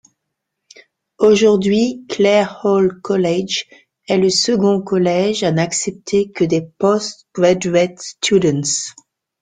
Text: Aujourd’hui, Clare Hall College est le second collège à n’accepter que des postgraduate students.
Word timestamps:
Aujourd’hui, 1.19 2.05
Clare 2.09 2.61
Hall 2.65 2.99
College 3.03 3.65
est 4.07 4.17
le 4.17 4.31
second 4.31 4.81
collège 4.81 5.43
à 5.43 5.51
n’accepter 5.51 6.31
que 6.31 6.43
des 6.43 6.63
postgraduate 6.79 7.99
students. 7.99 8.95